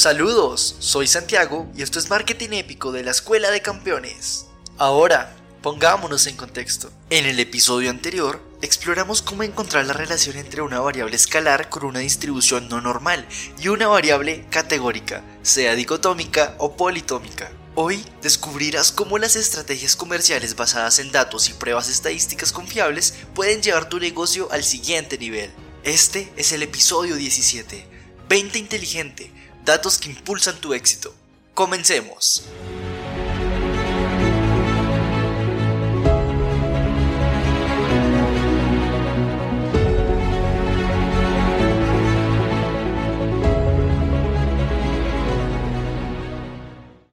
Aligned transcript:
Saludos, 0.00 0.76
soy 0.78 1.06
Santiago 1.06 1.70
y 1.76 1.82
esto 1.82 1.98
es 1.98 2.08
Marketing 2.08 2.52
Épico 2.52 2.90
de 2.90 3.04
la 3.04 3.10
Escuela 3.10 3.50
de 3.50 3.60
Campeones. 3.60 4.46
Ahora, 4.78 5.36
pongámonos 5.60 6.26
en 6.26 6.38
contexto. 6.38 6.90
En 7.10 7.26
el 7.26 7.38
episodio 7.38 7.90
anterior, 7.90 8.42
exploramos 8.62 9.20
cómo 9.20 9.42
encontrar 9.42 9.84
la 9.84 9.92
relación 9.92 10.38
entre 10.38 10.62
una 10.62 10.80
variable 10.80 11.16
escalar 11.16 11.68
con 11.68 11.84
una 11.84 11.98
distribución 11.98 12.66
no 12.70 12.80
normal 12.80 13.28
y 13.58 13.68
una 13.68 13.88
variable 13.88 14.46
categórica, 14.48 15.22
sea 15.42 15.74
dicotómica 15.74 16.54
o 16.56 16.78
politómica. 16.78 17.52
Hoy 17.74 18.02
descubrirás 18.22 18.92
cómo 18.92 19.18
las 19.18 19.36
estrategias 19.36 19.96
comerciales 19.96 20.56
basadas 20.56 20.98
en 20.98 21.12
datos 21.12 21.50
y 21.50 21.52
pruebas 21.52 21.90
estadísticas 21.90 22.52
confiables 22.52 23.16
pueden 23.34 23.60
llevar 23.60 23.90
tu 23.90 24.00
negocio 24.00 24.48
al 24.50 24.64
siguiente 24.64 25.18
nivel. 25.18 25.50
Este 25.84 26.32
es 26.38 26.52
el 26.52 26.62
episodio 26.62 27.16
17. 27.16 27.86
20 28.30 28.58
inteligente, 28.60 29.30
datos 29.70 29.98
que 29.98 30.10
impulsan 30.10 30.60
tu 30.60 30.74
éxito. 30.74 31.14
Comencemos. 31.54 32.42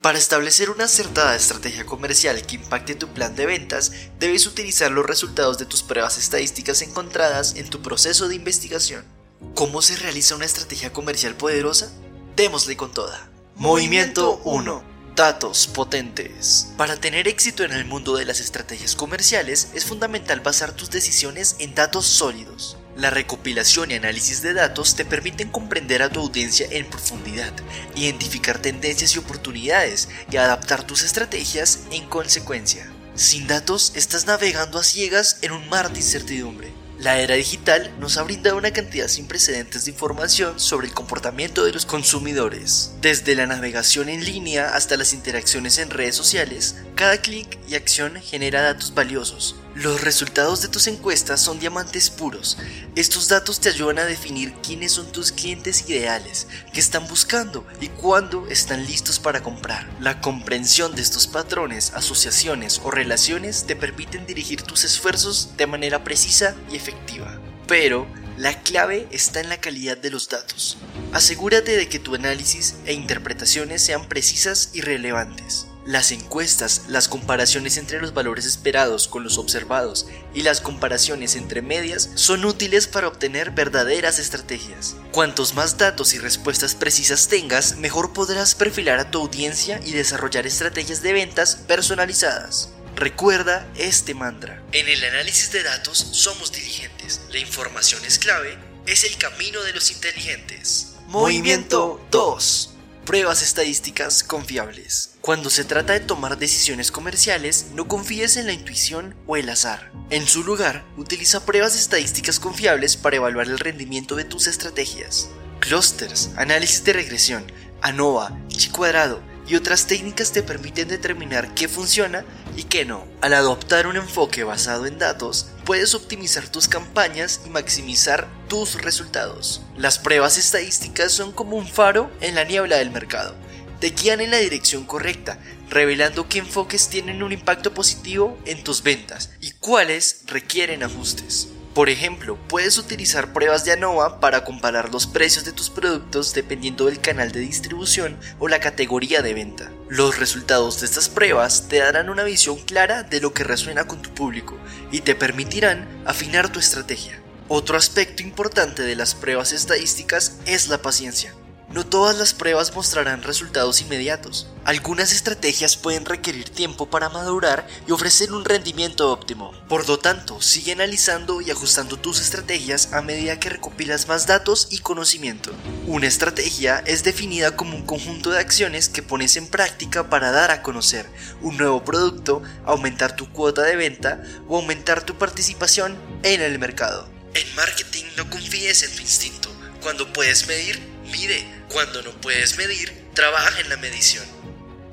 Para 0.01 0.17
establecer 0.17 0.71
una 0.71 0.85
acertada 0.85 1.35
estrategia 1.35 1.85
comercial 1.85 2.41
que 2.41 2.55
impacte 2.55 2.95
tu 2.95 3.09
plan 3.09 3.35
de 3.35 3.45
ventas, 3.45 3.91
debes 4.19 4.47
utilizar 4.47 4.89
los 4.89 5.05
resultados 5.05 5.59
de 5.59 5.67
tus 5.67 5.83
pruebas 5.83 6.17
estadísticas 6.17 6.81
encontradas 6.81 7.55
en 7.55 7.69
tu 7.69 7.83
proceso 7.83 8.27
de 8.27 8.35
investigación. 8.35 9.05
¿Cómo 9.53 9.83
se 9.83 9.95
realiza 9.97 10.35
una 10.35 10.45
estrategia 10.45 10.91
comercial 10.91 11.35
poderosa? 11.35 11.91
Démosle 12.37 12.77
con 12.77 12.93
toda. 12.93 13.31
Movimiento 13.55 14.39
1. 14.43 14.83
Datos 15.15 15.65
potentes. 15.65 16.67
Para 16.77 16.95
tener 16.95 17.27
éxito 17.27 17.63
en 17.63 17.71
el 17.71 17.83
mundo 17.83 18.15
de 18.15 18.25
las 18.25 18.39
estrategias 18.39 18.95
comerciales 18.95 19.69
es 19.73 19.85
fundamental 19.85 20.41
basar 20.41 20.71
tus 20.71 20.91
decisiones 20.91 21.55
en 21.57 21.73
datos 21.73 22.05
sólidos. 22.05 22.77
La 22.95 23.09
recopilación 23.09 23.89
y 23.89 23.95
análisis 23.95 24.43
de 24.43 24.53
datos 24.53 24.95
te 24.95 25.03
permiten 25.03 25.49
comprender 25.49 26.03
a 26.03 26.11
tu 26.11 26.19
audiencia 26.19 26.67
en 26.69 26.85
profundidad, 26.85 27.53
identificar 27.95 28.59
tendencias 28.59 29.15
y 29.15 29.17
oportunidades 29.17 30.07
y 30.29 30.37
adaptar 30.37 30.85
tus 30.85 31.01
estrategias 31.01 31.85
en 31.89 32.07
consecuencia. 32.07 32.87
Sin 33.15 33.47
datos 33.47 33.93
estás 33.95 34.27
navegando 34.27 34.77
a 34.77 34.83
ciegas 34.83 35.39
en 35.41 35.53
un 35.53 35.67
mar 35.69 35.91
de 35.91 36.01
incertidumbre. 36.01 36.71
La 36.99 37.19
era 37.19 37.35
digital 37.35 37.91
nos 37.99 38.17
ha 38.17 38.23
brindado 38.23 38.57
una 38.57 38.71
cantidad 38.71 39.07
sin 39.07 39.27
precedentes 39.27 39.85
de 39.85 39.91
información 39.91 40.59
sobre 40.59 40.87
el 40.87 40.93
comportamiento 40.95 41.63
de 41.63 41.71
los 41.71 41.85
consumidores. 41.85 42.93
Desde 43.01 43.35
la 43.35 43.45
navegación 43.45 44.09
en 44.09 44.25
línea 44.25 44.73
hasta 44.75 44.97
las 44.97 45.13
interacciones 45.13 45.77
en 45.77 45.91
redes 45.91 46.15
sociales, 46.15 46.77
cada 46.95 47.21
clic 47.21 47.59
y 47.69 47.75
acción 47.75 48.15
genera 48.15 48.63
datos 48.63 48.95
valiosos. 48.95 49.55
Los 49.77 50.01
resultados 50.01 50.63
de 50.63 50.69
tus 50.69 50.87
encuestas 50.87 51.39
son 51.39 51.59
diamantes 51.59 52.09
puros. 52.09 52.57
Estos 52.95 53.27
datos 53.27 53.59
te 53.59 53.69
ayudan 53.69 53.99
a 53.99 54.05
definir 54.05 54.55
quiénes 54.63 54.93
son 54.93 55.11
tus 55.11 55.31
clientes 55.31 55.87
ideales, 55.87 56.47
qué 56.73 56.79
están 56.79 57.07
buscando 57.07 57.63
y 57.79 57.89
cuándo 57.89 58.47
están 58.47 58.87
listos 58.87 59.19
para 59.19 59.43
comprar. 59.43 59.87
La 59.99 60.19
comprensión 60.19 60.95
de 60.95 61.03
estos 61.03 61.27
patrones, 61.27 61.91
asociaciones 61.93 62.81
o 62.83 62.89
relaciones 62.89 63.65
te 63.67 63.75
permiten 63.75 64.25
dirigir 64.25 64.63
tus 64.63 64.83
esfuerzos 64.83 65.55
de 65.57 65.67
manera 65.67 66.03
precisa 66.03 66.55
y 66.71 66.75
efectiva. 66.75 67.39
Pero 67.67 68.07
la 68.35 68.63
clave 68.63 69.07
está 69.11 69.41
en 69.41 69.49
la 69.49 69.61
calidad 69.61 69.97
de 69.97 70.09
los 70.09 70.27
datos. 70.27 70.79
Asegúrate 71.13 71.77
de 71.77 71.87
que 71.87 71.99
tu 71.99 72.15
análisis 72.15 72.77
e 72.87 72.93
interpretaciones 72.93 73.83
sean 73.83 74.09
precisas 74.09 74.71
y 74.73 74.81
relevantes. 74.81 75.66
Las 75.87 76.11
encuestas, 76.11 76.81
las 76.89 77.07
comparaciones 77.07 77.77
entre 77.77 78.01
los 78.01 78.13
valores 78.13 78.45
esperados 78.45 79.07
con 79.07 79.23
los 79.23 79.37
observados 79.37 80.05
y 80.33 80.41
las 80.41 80.59
comparaciones 80.59 81.37
entre 81.37 81.61
medias 81.61 82.09
son 82.15 82.43
útiles 82.43 82.87
para 82.87 83.07
obtener 83.07 83.51
verdaderas 83.51 84.19
estrategias. 84.19 84.97
Cuantos 85.13 85.53
más 85.53 85.77
datos 85.77 86.13
y 86.13 86.19
respuestas 86.19 86.75
precisas 86.75 87.29
tengas, 87.29 87.77
mejor 87.77 88.11
podrás 88.11 88.53
perfilar 88.53 88.99
a 88.99 89.11
tu 89.11 89.21
audiencia 89.21 89.79
y 89.81 89.93
desarrollar 89.93 90.45
estrategias 90.45 91.01
de 91.03 91.13
ventas 91.13 91.55
personalizadas. 91.55 92.67
Recuerda 92.97 93.65
este 93.77 94.13
mantra. 94.13 94.61
En 94.73 94.89
el 94.89 95.01
análisis 95.05 95.53
de 95.53 95.63
datos 95.63 95.97
somos 96.11 96.51
diligentes. 96.51 97.21
La 97.31 97.39
información 97.39 98.03
es 98.03 98.19
clave. 98.19 98.57
Es 98.87 99.05
el 99.05 99.17
camino 99.17 99.63
de 99.63 99.71
los 99.71 99.89
inteligentes. 99.91 100.95
Movimiento 101.07 102.05
2. 102.11 102.76
Pruebas 103.07 103.41
estadísticas 103.41 104.21
confiables. 104.21 105.15
Cuando 105.21 105.49
se 105.49 105.63
trata 105.63 105.93
de 105.93 106.01
tomar 106.01 106.37
decisiones 106.37 106.91
comerciales, 106.91 107.67
no 107.73 107.87
confíes 107.87 108.35
en 108.35 108.47
la 108.47 108.51
intuición 108.51 109.15
o 109.25 109.37
el 109.37 109.47
azar. 109.47 109.93
En 110.09 110.27
su 110.27 110.43
lugar, 110.43 110.83
utiliza 110.97 111.45
pruebas 111.45 111.77
estadísticas 111.77 112.37
confiables 112.37 112.97
para 112.97 113.15
evaluar 113.15 113.47
el 113.47 113.59
rendimiento 113.59 114.17
de 114.17 114.25
tus 114.25 114.45
estrategias. 114.47 115.29
Clusters, 115.61 116.31
análisis 116.35 116.83
de 116.83 116.91
regresión, 116.91 117.49
ANOVA, 117.81 118.37
chi 118.49 118.67
cuadrado 118.71 119.21
y 119.47 119.55
otras 119.55 119.87
técnicas 119.87 120.33
te 120.33 120.43
permiten 120.43 120.89
determinar 120.89 121.53
qué 121.53 121.69
funciona 121.69 122.25
y 122.57 122.63
qué 122.63 122.83
no. 122.83 123.07
Al 123.21 123.35
adoptar 123.35 123.87
un 123.87 123.95
enfoque 123.95 124.43
basado 124.43 124.85
en 124.85 124.99
datos, 124.99 125.47
puedes 125.67 125.93
optimizar 125.95 126.47
tus 126.47 126.69
campañas 126.69 127.41
y 127.45 127.49
maximizar 127.49 128.29
tus 128.47 128.81
resultados. 128.81 129.61
Las 129.75 129.99
pruebas 129.99 130.37
estadísticas 130.37 131.11
son 131.11 131.33
como 131.33 131.57
un 131.57 131.67
faro 131.67 132.09
en 132.21 132.35
la 132.35 132.45
niebla 132.45 132.77
del 132.77 132.89
mercado. 132.89 133.35
Te 133.81 133.89
guían 133.89 134.21
en 134.21 134.31
la 134.31 134.37
dirección 134.37 134.85
correcta, 134.85 135.39
revelando 135.69 136.29
qué 136.29 136.39
enfoques 136.39 136.87
tienen 136.87 137.21
un 137.21 137.33
impacto 137.33 137.73
positivo 137.73 138.39
en 138.45 138.63
tus 138.63 138.81
ventas 138.81 139.31
y 139.41 139.51
cuáles 139.51 140.21
requieren 140.27 140.83
ajustes. 140.83 141.49
Por 141.77 141.91
ejemplo, 141.91 142.39
puedes 142.47 142.79
utilizar 142.79 143.33
pruebas 143.33 143.63
de 143.63 143.71
ANOVA 143.71 144.19
para 144.19 144.43
comparar 144.43 144.91
los 144.91 145.05
precios 145.05 145.45
de 145.45 145.51
tus 145.51 145.69
productos 145.69 146.33
dependiendo 146.33 146.87
del 146.87 146.99
canal 146.99 147.31
de 147.31 147.41
distribución 147.41 148.17
o 148.39 148.47
la 148.47 148.59
categoría 148.59 149.21
de 149.21 149.35
venta. 149.35 149.71
Los 149.87 150.17
resultados 150.17 150.79
de 150.79 150.87
estas 150.87 151.07
pruebas 151.07 151.67
te 151.69 151.77
darán 151.77 152.09
una 152.09 152.23
visión 152.23 152.57
clara 152.57 153.03
de 153.03 153.21
lo 153.21 153.31
que 153.31 153.43
resuena 153.43 153.85
con 153.85 154.01
tu 154.01 154.11
público 154.11 154.57
y 154.91 155.01
te 155.01 155.13
permitirán 155.13 155.87
afinar 156.07 156.51
tu 156.51 156.57
estrategia. 156.57 157.21
Otro 157.47 157.77
aspecto 157.77 158.23
importante 158.23 158.81
de 158.81 158.95
las 158.95 159.13
pruebas 159.13 159.51
estadísticas 159.51 160.39
es 160.47 160.69
la 160.69 160.81
paciencia. 160.81 161.35
No 161.77 161.85
todas 161.85 162.17
las 162.17 162.33
pruebas 162.33 162.73
mostrarán 162.73 163.21
resultados 163.21 163.81
inmediatos. 163.81 164.47
Algunas 164.65 165.11
estrategias 165.11 165.77
pueden 165.77 166.05
requerir 166.05 166.49
tiempo 166.49 166.89
para 166.89 167.09
madurar 167.09 167.67
y 167.87 167.91
ofrecer 167.91 168.33
un 168.33 168.45
rendimiento 168.45 169.11
óptimo. 169.11 169.51
Por 169.69 169.87
lo 169.87 169.99
tanto, 169.99 170.41
sigue 170.41 170.71
analizando 170.71 171.39
y 171.39 171.51
ajustando 171.51 171.95
tus 171.97 172.19
estrategias 172.19 172.93
a 172.93 173.03
medida 173.03 173.39
que 173.39 173.49
recopilas 173.49 174.07
más 174.07 174.25
datos 174.25 174.69
y 174.71 174.79
conocimiento. 174.79 175.51
Una 175.85 176.07
estrategia 176.07 176.81
es 176.87 177.03
definida 177.03 177.55
como 177.55 177.75
un 177.75 177.85
conjunto 177.85 178.31
de 178.31 178.39
acciones 178.39 178.89
que 178.89 179.03
pones 179.03 179.35
en 179.35 179.45
práctica 179.45 180.09
para 180.09 180.31
dar 180.31 180.49
a 180.49 180.63
conocer 180.63 181.07
un 181.43 181.57
nuevo 181.57 181.85
producto, 181.85 182.41
aumentar 182.65 183.15
tu 183.15 183.31
cuota 183.31 183.61
de 183.61 183.75
venta 183.75 184.23
o 184.47 184.57
aumentar 184.57 185.03
tu 185.03 185.19
participación 185.19 185.95
en 186.23 186.41
el 186.41 186.57
mercado. 186.57 187.07
En 187.35 187.55
marketing 187.55 188.05
no 188.17 188.27
confíes 188.31 188.81
en 188.81 188.95
tu 188.95 189.03
instinto. 189.03 189.51
Cuando 189.83 190.11
puedes 190.11 190.47
medir, 190.47 190.81
mide. 191.11 191.56
Cuando 191.71 192.01
no 192.01 192.11
puedes 192.21 192.57
medir, 192.57 192.93
trabaja 193.13 193.59
en 193.59 193.69
la 193.69 193.77
medición. 193.77 194.25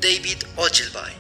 David 0.01 0.39
Ogilvy. 0.57 1.13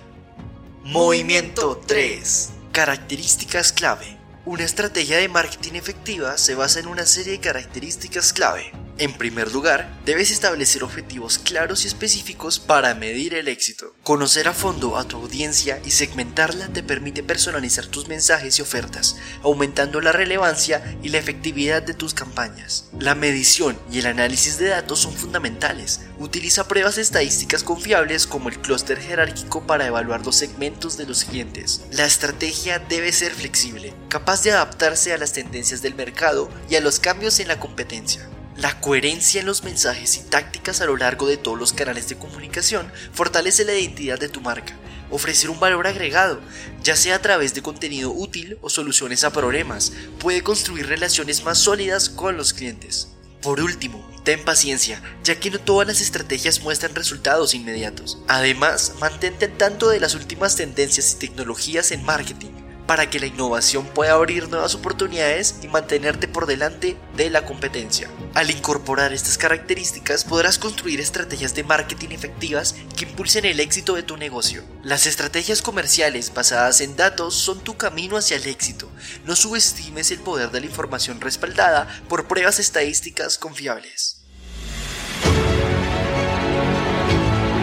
Movimiento 0.83 1.81
3. 1.87 2.51
Características 2.73 3.73
clave. 3.73 4.19
Una 4.45 4.65
estrategia 4.65 5.17
de 5.17 5.29
marketing 5.29 5.75
efectiva 5.75 6.37
se 6.39 6.55
basa 6.55 6.81
en 6.81 6.89
una 6.89 7.07
serie 7.07 7.35
de 7.35 7.41
características 7.41 8.33
clave. 8.33 8.73
En 8.97 9.13
primer 9.13 9.51
lugar, 9.51 9.91
debes 10.05 10.31
establecer 10.31 10.85
objetivos 10.85 11.41
claros 11.41 11.83
y 11.83 11.89
específicos 11.89 12.61
para 12.61 12.95
medir 12.95 13.35
el 13.35 13.49
éxito. 13.49 13.93
Conocer 14.05 14.47
a 14.47 14.53
fondo 14.53 14.97
a 14.97 15.09
tu 15.09 15.17
audiencia 15.17 15.81
y 15.85 15.91
segmentarla 15.91 16.69
te 16.69 16.85
permite 16.85 17.25
personalizar 17.25 17.87
tus 17.87 18.07
mensajes 18.07 18.57
y 18.57 18.63
ofertas, 18.63 19.17
aumentando 19.43 20.01
la 20.01 20.13
relevancia 20.13 20.97
y 21.03 21.09
la 21.09 21.19
efectividad 21.19 21.83
de 21.83 21.95
tus 21.95 22.15
campañas. 22.15 22.89
La 23.01 23.17
medición 23.17 23.77
y 23.91 23.99
el 23.99 24.07
análisis 24.07 24.59
de 24.59 24.69
datos 24.69 25.01
son 25.01 25.13
fundamentales. 25.13 26.03
Utiliza 26.21 26.69
pruebas 26.69 26.97
estadísticas 26.97 27.65
confiables 27.65 28.29
como 28.29 28.49
el 28.49 28.61
clúster 28.61 29.01
jerárquico 29.01 29.67
para 29.67 29.89
evaluar 29.89 30.25
los 30.25 30.37
segmentos 30.37 30.97
de 30.97 31.07
los 31.07 31.25
clientes. 31.25 31.83
La 31.91 32.07
estrategia 32.07 32.79
debe 32.79 33.13
ser 33.13 33.33
flexible, 33.33 33.93
capaz 34.09 34.45
de 34.45 34.53
adaptarse 34.53 35.13
a 35.13 35.19
las 35.19 35.33
tendencias 35.33 35.83
del 35.83 35.97
mercado 35.97 36.49
y 36.71 36.77
a 36.77 36.81
los 36.81 37.01
cambios 37.01 37.41
en 37.41 37.49
la 37.49 37.59
competencia. 37.59 38.29
La 38.57 38.81
coherencia 38.81 39.41
en 39.41 39.47
los 39.47 39.65
mensajes 39.65 40.17
y 40.17 40.21
tácticas 40.21 40.81
a 40.81 40.87
lo 40.87 40.97
largo 40.97 41.27
de 41.27 41.37
todos 41.37 41.59
los 41.59 41.73
canales 41.73 42.09
de 42.09 42.17
comunicación 42.17 42.91
fortalece 43.13 43.65
la 43.65 43.75
identidad 43.75 44.19
de 44.19 44.29
tu 44.29 44.41
marca. 44.41 44.77
Ofrecer 45.11 45.51
un 45.51 45.59
valor 45.59 45.89
agregado, 45.89 46.41
ya 46.83 46.95
sea 46.95 47.17
a 47.17 47.23
través 47.23 47.53
de 47.55 47.63
contenido 47.63 48.13
útil 48.13 48.57
o 48.63 48.71
soluciones 48.71 49.25
a 49.25 49.33
problemas, 49.33 49.93
puede 50.21 50.43
construir 50.43 50.87
relaciones 50.87 51.45
más 51.45 51.59
sólidas 51.59 52.09
con 52.09 52.37
los 52.37 52.53
clientes. 52.53 53.09
Por 53.43 53.61
último, 53.61 54.09
ten 54.23 54.45
paciencia, 54.45 55.03
ya 55.25 55.39
que 55.41 55.51
no 55.51 55.59
todas 55.59 55.89
las 55.89 56.01
estrategias 56.01 56.61
muestran 56.61 56.95
resultados 56.95 57.55
inmediatos. 57.55 58.19
Además, 58.29 58.95
mantente 59.01 59.47
al 59.47 59.57
tanto 59.57 59.89
de 59.89 60.01
las 60.01 60.15
últimas 60.15 60.55
tendencias 60.55 61.13
y 61.13 61.17
tecnologías 61.17 61.91
en 61.91 62.05
marketing 62.05 62.64
para 62.87 63.09
que 63.09 63.21
la 63.21 63.27
innovación 63.27 63.87
pueda 63.87 64.13
abrir 64.13 64.49
nuevas 64.49 64.75
oportunidades 64.75 65.57
y 65.63 65.69
mantenerte 65.69 66.29
por 66.29 66.47
delante 66.47 66.97
de 67.17 67.31
la 67.31 67.45
competencia. 67.45 68.09
Al 68.35 68.51
incorporar 68.51 69.13
estas 69.13 69.39
características 69.39 70.25
podrás 70.25 70.59
construir 70.59 71.01
estrategias 71.01 71.55
de 71.55 71.65
marketing 71.65 72.11
efectivas 72.11 72.75
que 72.97 73.05
impulsen 73.05 73.45
el 73.45 73.61
éxito 73.61 73.95
de 73.95 74.03
tu 74.03 74.17
negocio. 74.17 74.65
Las 74.83 75.07
estrategias 75.07 75.63
comerciales 75.63 76.33
basadas 76.35 76.81
en 76.81 76.97
datos 76.97 77.35
son 77.35 77.61
tu 77.61 77.77
camino 77.77 78.17
hacia 78.17 78.37
el 78.37 78.47
éxito. 78.47 78.91
No 79.25 79.37
subestimes 79.37 80.11
el 80.11 80.19
poder 80.19 80.51
de 80.51 80.61
la 80.61 80.67
información 80.67 81.21
respaldada 81.21 81.89
por 82.09 82.27
pruebas 82.27 82.59
estadísticas 82.59 83.39
confiables. 83.39 84.24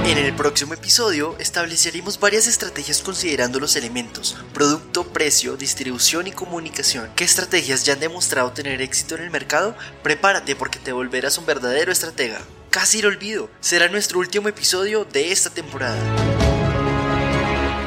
En 0.04 0.18
el 0.18 0.36
próximo 0.36 0.74
episodio 0.74 1.36
estableceremos 1.38 2.20
varias 2.20 2.48
estrategias 2.48 3.02
considerando 3.04 3.60
los 3.60 3.76
elementos 3.76 4.36
producto, 4.52 5.08
precio, 5.14 5.58
distribución 5.58 6.26
y 6.26 6.32
comunicación. 6.32 7.12
¿Qué 7.16 7.24
estrategias 7.24 7.86
ya 7.86 7.94
han 7.94 8.00
demostrado 8.00 8.52
tener 8.52 8.82
éxito 8.82 9.16
en 9.16 9.22
el 9.22 9.30
mercado? 9.30 9.78
Prepárate 10.02 10.56
porque 10.56 10.80
te 10.80 10.92
volverás 10.92 11.38
un 11.38 11.46
verdadero 11.46 11.92
estratega. 11.92 12.42
Casi 12.72 13.02
lo 13.02 13.10
olvido, 13.10 13.50
será 13.60 13.90
nuestro 13.90 14.20
último 14.20 14.50
episodio 14.50 15.06
de 15.06 15.32
esta 15.32 15.52
temporada. 15.52 16.00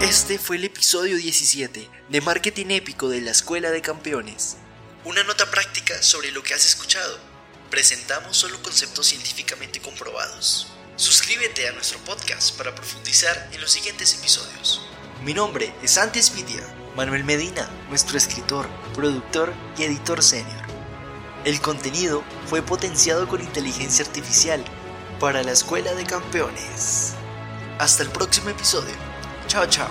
Este 0.00 0.38
fue 0.38 0.56
el 0.56 0.64
episodio 0.64 1.16
17 1.16 1.90
de 2.08 2.20
Marketing 2.20 2.66
Épico 2.70 3.08
de 3.08 3.22
la 3.22 3.32
Escuela 3.32 3.72
de 3.72 3.82
Campeones. 3.82 4.56
Una 5.05 5.25
nota 5.25 5.50
práctica 5.50 6.00
sobre 6.00 6.31
lo 6.31 6.44
que 6.44 6.55
has 6.55 6.64
escuchado. 6.64 7.19
Presentamos 7.70 8.37
solo 8.37 8.62
conceptos 8.62 9.06
científicamente 9.08 9.81
comprobados. 9.81 10.69
Suscríbete 10.96 11.69
a 11.69 11.73
nuestro 11.73 11.99
podcast 12.00 12.56
para 12.56 12.73
profundizar 12.73 13.49
en 13.52 13.61
los 13.61 13.73
siguientes 13.73 14.14
episodios. 14.17 14.81
Mi 15.25 15.35
nombre 15.35 15.75
es 15.82 15.99
Antes 15.99 16.32
Media, 16.37 16.62
Manuel 16.94 17.25
Medina, 17.25 17.69
nuestro 17.88 18.17
escritor, 18.17 18.69
productor 18.94 19.52
y 19.76 19.82
editor 19.82 20.23
senior. 20.23 20.62
El 21.44 21.61
contenido 21.61 22.23
fue 22.46 22.62
potenciado 22.62 23.26
con 23.26 23.41
inteligencia 23.41 24.05
artificial 24.05 24.64
para 25.19 25.43
la 25.43 25.50
Escuela 25.50 25.93
de 25.94 26.05
Campeones. 26.05 27.14
Hasta 27.81 28.05
el 28.05 28.11
próximo 28.11 28.50
episodio. 28.50 28.94
Chao, 29.49 29.67
chao. 29.67 29.90